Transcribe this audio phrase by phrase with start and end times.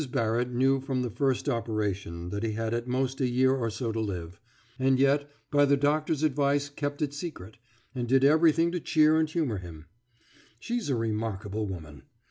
[0.11, 3.91] Barrett knew from the first operation that he had at most a year or so
[3.91, 4.39] to live,
[4.79, 7.57] and yet by the doctor's advice kept it secret,
[7.93, 9.85] and did everything to cheer and humour him.
[10.59, 12.05] She's a remarkable woman.